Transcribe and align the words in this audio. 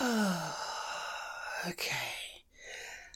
okay. 1.68 1.96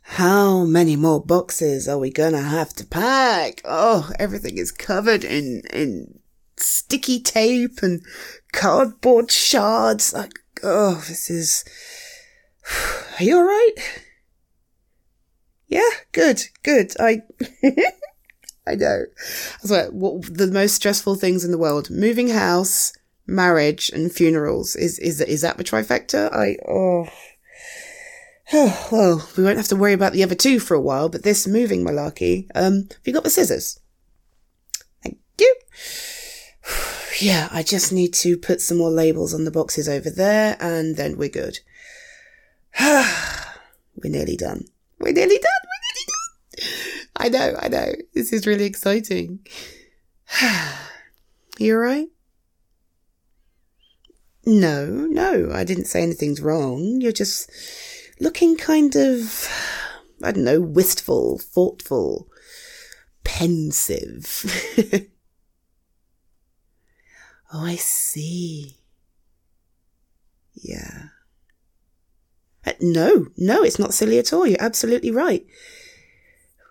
How 0.03 0.65
many 0.65 0.97
more 0.97 1.25
boxes 1.25 1.89
are 1.89 1.99
we 1.99 2.11
gonna 2.11 2.43
have 2.43 2.75
to 2.75 2.87
pack? 2.87 3.63
Oh, 3.65 4.11
everything 4.19 4.59
is 4.59 4.71
covered 4.71 5.25
in, 5.25 5.63
in 5.73 6.19
sticky 6.57 7.21
tape 7.21 7.83
and 7.83 8.03
cardboard 8.53 9.31
shards. 9.31 10.13
Like, 10.13 10.39
oh, 10.63 11.03
this 11.09 11.31
is. 11.31 11.65
Are 13.19 13.25
you 13.25 13.39
alright? 13.39 14.03
Yeah, 15.69 15.91
good, 16.13 16.43
good. 16.63 16.93
I. 17.01 17.23
I 18.67 18.77
know. 18.77 19.05
That's 19.63 19.71
what, 19.71 19.93
what 19.93 20.39
the 20.39 20.47
most 20.47 20.75
stressful 20.75 21.17
things 21.17 21.45
in 21.45 21.51
the 21.51 21.59
world: 21.59 21.91
moving 21.91 22.29
house, 22.29 22.93
marriage, 23.27 23.91
and 23.91 24.13
funerals. 24.13 24.77
Is 24.77 24.99
is 24.99 25.21
is 25.21 25.41
that 25.43 25.57
the 25.57 25.65
trifecta? 25.65 26.33
I 26.33 26.57
oh. 26.69 27.09
well, 28.93 29.27
we 29.37 29.43
won't 29.43 29.57
have 29.57 29.69
to 29.69 29.77
worry 29.77 29.95
about 29.95 30.13
the 30.13 30.23
other 30.23 30.35
two 30.35 30.59
for 30.59 30.75
a 30.75 30.81
while, 30.81 31.09
but 31.09 31.23
this 31.23 31.47
moving 31.47 31.85
malarkey. 31.85 32.47
Um, 32.55 32.89
have 32.91 33.01
you 33.05 33.13
got 33.13 33.25
the 33.25 33.31
scissors? 33.31 33.81
Thank 35.03 35.19
you. 35.39 35.55
Yeah, 37.21 37.49
I 37.53 37.63
just 37.63 37.93
need 37.93 38.13
to 38.15 38.37
put 38.37 38.61
some 38.61 38.79
more 38.79 38.91
labels 38.91 39.35
on 39.35 39.45
the 39.45 39.53
boxes 39.53 39.89
over 39.89 40.11
there, 40.11 40.57
and 40.59 40.97
then 40.97 41.17
we're 41.17 41.29
good. 41.29 41.61
we're 42.81 44.11
nearly 44.11 44.37
done. 44.37 44.65
We're 44.99 45.13
nearly 45.13 45.39
done. 45.39 45.63
We're 45.65 45.85
nearly 45.85 46.07
done. 46.09 47.05
I 47.17 47.29
know, 47.29 47.57
I 47.61 47.69
know. 47.69 47.93
This 48.15 48.33
is 48.33 48.49
really 48.49 48.65
exciting. 48.65 49.47
you 51.59 51.75
alright? 51.75 52.09
No, 54.47 54.87
no, 54.87 55.51
I 55.53 55.65
didn't 55.65 55.87
say 55.87 56.03
anything's 56.03 56.41
wrong. 56.41 57.01
You're 57.01 57.13
just 57.13 57.51
looking 58.21 58.57
kind 58.57 58.95
of, 58.95 59.49
I 60.23 60.33
don't 60.33 60.45
know, 60.45 60.61
wistful, 60.61 61.39
thoughtful, 61.39 62.29
pensive. 63.25 64.45
oh, 67.53 67.65
I 67.65 67.77
see. 67.77 68.79
Yeah. 70.55 71.05
Uh, 72.67 72.73
no, 72.81 73.29
no, 73.37 73.63
it's 73.63 73.79
not 73.79 73.95
silly 73.95 74.19
at 74.19 74.33
all. 74.33 74.47
You're 74.47 74.63
absolutely 74.63 75.11
right. 75.11 75.47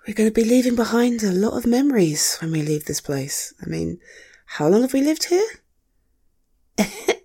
We're 0.07 0.13
going 0.13 0.29
to 0.29 0.33
be 0.33 0.43
leaving 0.43 0.75
behind 0.75 1.23
a 1.23 1.31
lot 1.31 1.57
of 1.57 1.65
memories 1.65 2.37
when 2.39 2.51
we 2.51 2.61
leave 2.61 2.85
this 2.85 3.01
place. 3.01 3.53
I 3.61 3.67
mean, 3.67 3.99
how 4.45 4.67
long 4.67 4.81
have 4.81 4.93
we 4.93 5.01
lived 5.01 5.25
here? 5.25 5.47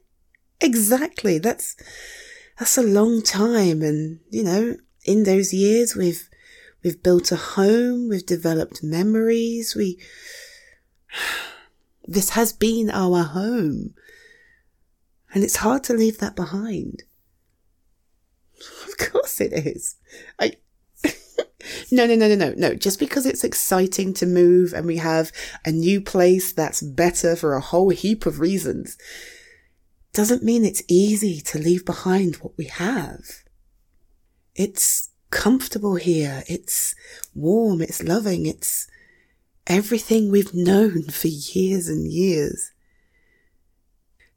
exactly. 0.61 1.39
That's, 1.39 1.77
that's 2.59 2.78
a 2.78 2.83
long 2.83 3.23
time. 3.23 3.83
And, 3.83 4.20
you 4.31 4.42
know, 4.42 4.77
in 5.05 5.25
those 5.25 5.53
years, 5.53 5.95
we've, 5.95 6.28
we've 6.83 7.03
built 7.03 7.33
a 7.33 7.37
home. 7.37 8.09
We've 8.09 8.27
developed 8.27 8.83
memories. 8.83 9.75
We, 9.77 9.98
this 12.06 12.31
has 12.31 12.53
been 12.53 12.91
our 12.91 13.23
home. 13.23 13.95
And 15.34 15.45
it's 15.45 15.56
hard 15.56 15.84
to 15.84 15.95
leave 15.95 16.19
that 16.19 16.37
behind. 16.37 17.05
Of 18.89 19.12
course 19.12 19.41
it 19.41 19.53
is. 19.53 19.95
I, 20.41 20.55
no, 21.93 22.05
no, 22.06 22.17
no, 22.17 22.27
no, 22.27 22.34
no, 22.34 22.55
no. 22.56 22.75
Just 22.75 22.98
because 22.98 23.25
it's 23.27 23.45
exciting 23.45 24.12
to 24.15 24.27
move 24.27 24.72
and 24.72 24.87
we 24.87 24.97
have 24.97 25.31
a 25.65 25.70
new 25.70 26.00
place 26.00 26.53
that's 26.53 26.83
better 26.83 27.37
for 27.37 27.55
a 27.55 27.61
whole 27.61 27.91
heap 27.91 28.27
of 28.27 28.41
reasons 28.41 28.98
doesn't 30.12 30.42
mean 30.42 30.64
it's 30.64 30.83
easy 30.89 31.41
to 31.42 31.59
leave 31.59 31.84
behind 31.84 32.37
what 32.37 32.56
we 32.56 32.64
have. 32.64 33.45
It's 34.55 35.11
comfortable 35.31 35.97
here. 35.97 36.42
It's 36.48 36.95
warm. 37.34 37.83
It's 37.83 38.03
loving. 38.03 38.47
It's 38.47 38.88
everything 39.66 40.31
we've 40.31 40.55
known 40.55 41.05
for 41.10 41.28
years 41.28 41.88
and 41.88 42.10
years. 42.10 42.72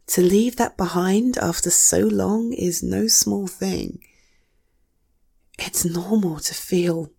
To 0.07 0.21
leave 0.21 0.57
that 0.57 0.77
behind 0.77 1.37
after 1.37 1.69
so 1.69 1.99
long 1.99 2.53
is 2.53 2.83
no 2.83 3.07
small 3.07 3.47
thing. 3.47 3.99
It's 5.57 5.85
normal 5.85 6.39
to 6.39 6.53
feel 6.53 7.11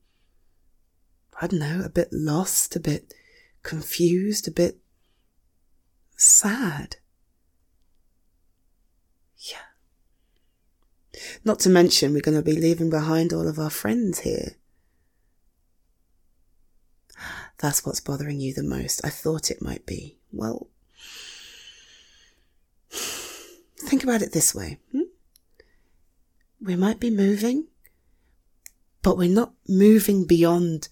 I 1.43 1.49
don't 1.49 1.59
know, 1.59 1.83
a 1.85 1.89
bit 1.89 2.13
lost, 2.13 2.77
a 2.77 2.81
bit 2.81 3.13
confused, 3.65 4.47
a 4.47 4.53
bit 4.53 4.79
sad. 6.17 6.99
Yeah. 9.51 11.21
Not 11.45 11.59
to 11.61 11.69
mention, 11.69 12.13
we're 12.13 12.21
going 12.21 12.37
to 12.37 12.43
be 12.43 12.57
leaving 12.57 12.91
behind 12.91 13.33
all 13.33 13.49
of 13.49 13.59
our 13.59 13.71
friends 13.71 14.21
here. 14.21 14.57
That's 17.59 17.85
what's 17.85 18.01
bothering 18.01 18.41
you 18.41 18.53
the 18.53 18.63
most. 18.63 19.01
I 19.05 19.11
thought 19.11 19.51
it 19.51 19.63
might 19.63 19.87
be. 19.87 20.19
Well, 20.33 20.69
think 22.91 24.03
about 24.03 24.23
it 24.23 24.33
this 24.33 24.55
way. 24.55 24.79
Hmm? 24.91 25.03
We 26.61 26.77
might 26.77 26.99
be 26.99 27.11
moving, 27.11 27.67
but 29.03 29.17
we're 29.17 29.29
not 29.29 29.53
moving 29.69 30.27
beyond 30.27 30.89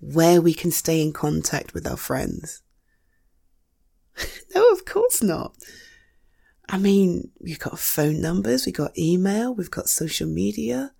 where 0.00 0.40
we 0.40 0.54
can 0.54 0.70
stay 0.70 1.02
in 1.02 1.12
contact 1.12 1.74
with 1.74 1.86
our 1.86 1.96
friends. 1.96 2.62
no, 4.54 4.70
of 4.70 4.84
course 4.84 5.22
not. 5.22 5.56
I 6.68 6.78
mean, 6.78 7.30
we've 7.40 7.58
got 7.58 7.78
phone 7.78 8.20
numbers, 8.20 8.66
we've 8.66 8.74
got 8.74 8.98
email, 8.98 9.54
we've 9.54 9.70
got 9.70 9.88
social 9.88 10.28
media, 10.28 10.92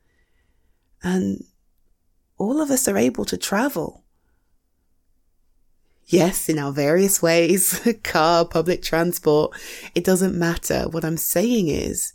and 1.03 1.45
all 2.37 2.61
of 2.61 2.71
us 2.71 2.87
are 2.87 2.99
able 2.99 3.25
to 3.27 3.37
travel. 3.37 4.05
Yes, 6.07 6.49
in 6.49 6.59
our 6.59 6.73
various 6.73 7.23
ways, 7.23 7.81
car, 8.03 8.45
public 8.45 8.83
transport, 8.83 9.57
it 9.95 10.05
doesn't 10.05 10.39
matter. 10.39 10.87
What 10.89 11.05
I'm 11.05 11.17
saying 11.17 11.69
is, 11.69 12.13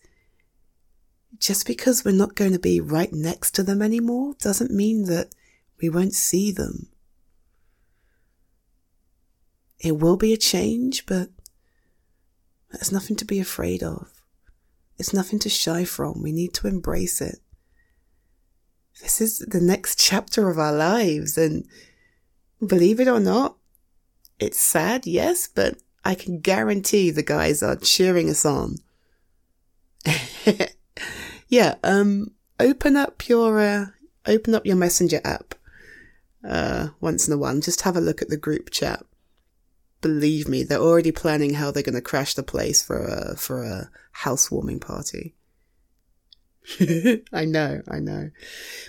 just 1.39 1.65
because 1.65 2.05
we're 2.05 2.11
not 2.11 2.35
going 2.35 2.51
to 2.51 2.59
be 2.59 2.79
right 2.79 3.11
next 3.11 3.51
to 3.55 3.63
them 3.63 3.81
anymore 3.81 4.35
doesn't 4.39 4.71
mean 4.71 5.05
that 5.05 5.33
we 5.81 5.89
won't 5.89 6.13
see 6.13 6.51
them. 6.51 6.89
It 9.79 9.97
will 9.97 10.17
be 10.17 10.33
a 10.33 10.37
change, 10.37 11.05
but 11.05 11.29
there's 12.71 12.91
nothing 12.91 13.15
to 13.17 13.25
be 13.25 13.39
afraid 13.39 13.83
of. 13.83 14.09
It's 14.97 15.13
nothing 15.13 15.39
to 15.39 15.49
shy 15.49 15.85
from. 15.85 16.21
We 16.21 16.31
need 16.31 16.53
to 16.55 16.67
embrace 16.67 17.21
it. 17.21 17.39
This 19.01 19.21
is 19.21 19.39
the 19.39 19.61
next 19.61 19.97
chapter 19.99 20.49
of 20.49 20.59
our 20.59 20.73
lives, 20.73 21.37
and 21.37 21.65
believe 22.65 22.99
it 22.99 23.07
or 23.07 23.19
not, 23.19 23.55
it's 24.39 24.59
sad, 24.59 25.05
yes, 25.05 25.47
but 25.47 25.77
I 26.03 26.15
can 26.15 26.39
guarantee 26.39 27.11
the 27.11 27.23
guys 27.23 27.61
are 27.61 27.75
cheering 27.75 28.29
us 28.29 28.45
on. 28.45 28.77
yeah, 31.47 31.75
um, 31.83 32.31
open 32.59 32.95
up 32.95 33.27
your, 33.27 33.59
uh, 33.59 33.85
open 34.25 34.55
up 34.55 34.65
your 34.65 34.77
messenger 34.77 35.19
app 35.25 35.55
uh, 36.47 36.89
once 37.01 37.27
in 37.27 37.33
a 37.33 37.37
while 37.37 37.59
just 37.59 37.81
have 37.81 37.97
a 37.97 38.01
look 38.01 38.21
at 38.21 38.29
the 38.29 38.37
group 38.37 38.69
chat. 38.69 39.03
Believe 40.01 40.47
me, 40.47 40.63
they're 40.63 40.79
already 40.79 41.11
planning 41.11 41.55
how 41.55 41.71
they're 41.71 41.83
going 41.83 41.95
to 41.95 42.01
crash 42.01 42.33
the 42.33 42.43
place 42.43 42.81
for 42.81 43.05
a, 43.05 43.35
for 43.35 43.63
a 43.63 43.89
housewarming 44.11 44.79
party. 44.79 45.35
I 47.33 47.45
know, 47.45 47.81
I 47.89 47.99
know. 47.99 48.29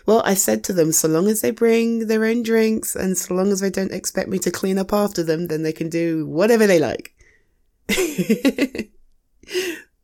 Well, 0.06 0.22
I 0.25 0.34
said 0.34 0.62
to 0.65 0.72
them, 0.72 0.93
so 0.93 1.09
long 1.09 1.28
as 1.28 1.41
they 1.41 1.50
bring 1.50 2.06
their 2.06 2.25
own 2.25 2.43
drinks 2.43 2.94
and 2.94 3.19
so 3.19 3.34
long 3.34 3.50
as 3.50 3.60
they 3.60 3.71
don't 3.71 3.93
expect 3.93 4.28
me 4.28 4.38
to 4.41 4.50
clean 4.50 4.78
up 4.78 4.93
after 4.93 5.22
them, 5.22 5.48
then 5.48 5.62
they 5.62 5.72
can 5.72 5.88
do 5.88 6.26
whatever 6.26 6.66
they 6.66 6.78
like. 6.78 7.15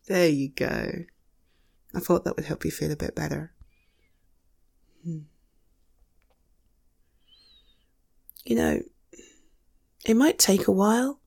there 0.06 0.28
you 0.28 0.48
go. 0.48 1.04
I 1.94 2.00
thought 2.00 2.24
that 2.24 2.36
would 2.36 2.46
help 2.46 2.64
you 2.64 2.70
feel 2.70 2.90
a 2.90 2.96
bit 2.96 3.14
better. 3.14 3.52
Hmm. 5.04 5.18
you 8.46 8.56
know, 8.56 8.80
it 10.04 10.14
might 10.14 10.38
take 10.38 10.66
a 10.66 10.72
while. 10.72 11.20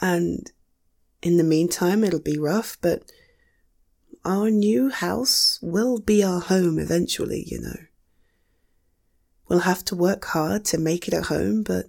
And 0.00 0.50
in 1.22 1.36
the 1.36 1.44
meantime, 1.44 2.02
it'll 2.02 2.20
be 2.20 2.38
rough, 2.38 2.78
but 2.80 3.10
our 4.24 4.50
new 4.50 4.90
house 4.90 5.58
will 5.62 5.98
be 6.00 6.22
our 6.22 6.40
home 6.40 6.78
eventually, 6.78 7.44
you 7.46 7.60
know. 7.60 7.76
We'll 9.48 9.60
have 9.60 9.84
to 9.86 9.96
work 9.96 10.26
hard 10.26 10.64
to 10.66 10.78
make 10.78 11.08
it 11.08 11.14
a 11.14 11.22
home, 11.22 11.62
but 11.62 11.86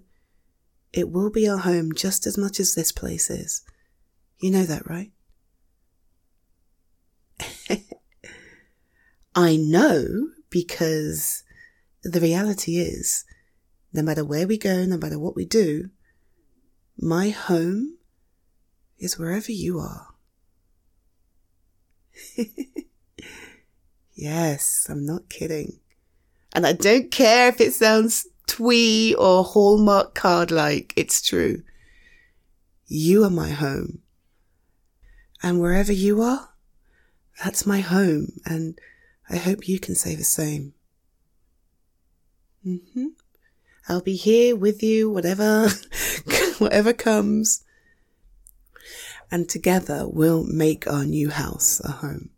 it 0.92 1.10
will 1.10 1.30
be 1.30 1.48
our 1.48 1.60
home 1.60 1.94
just 1.94 2.26
as 2.26 2.38
much 2.38 2.60
as 2.60 2.74
this 2.74 2.92
place 2.92 3.30
is. 3.30 3.62
You 4.40 4.52
know 4.52 4.64
that, 4.64 4.90
right? 4.90 5.12
I 9.36 9.56
know 9.56 10.30
because 10.50 11.44
the 12.04 12.20
reality 12.20 12.78
is 12.78 13.24
no 13.94 14.02
matter 14.02 14.24
where 14.24 14.48
we 14.48 14.58
go, 14.58 14.86
no 14.86 14.98
matter 14.98 15.20
what 15.20 15.36
we 15.36 15.46
do, 15.46 15.90
my 16.98 17.30
home 17.30 17.98
is 18.98 19.18
wherever 19.18 19.52
you 19.52 19.80
are. 19.80 20.08
Yes, 24.22 24.86
I'm 24.88 25.04
not 25.04 25.30
kidding. 25.30 25.80
And 26.54 26.68
I 26.68 26.74
don't 26.74 27.10
care 27.10 27.48
if 27.48 27.60
it 27.60 27.74
sounds 27.74 28.28
twee 28.46 29.16
or 29.16 29.44
Hallmark 29.44 30.14
card 30.14 30.52
like, 30.52 30.94
it's 30.96 31.24
true. 31.24 31.64
You 32.86 33.24
are 33.24 33.32
my 33.32 33.50
home. 33.50 34.04
And 35.42 35.60
wherever 35.60 35.92
you 35.92 36.22
are, 36.22 36.50
that's 37.44 37.66
my 37.66 37.80
home. 37.80 38.34
And 38.46 38.78
I 39.28 39.38
hope 39.38 39.68
you 39.68 39.80
can 39.80 39.96
say 39.96 40.14
the 40.14 40.24
same. 40.24 40.76
Mm-hmm. 42.64 43.08
I'll 43.92 44.00
be 44.00 44.16
here 44.16 44.56
with 44.56 44.82
you, 44.82 45.10
whatever, 45.10 45.68
whatever 46.60 46.94
comes. 46.94 47.66
And 49.30 49.50
together 49.50 50.08
we'll 50.08 50.46
make 50.46 50.88
our 50.88 51.04
new 51.04 51.30
house 51.30 51.82
a 51.84 51.92
home. 51.92 52.30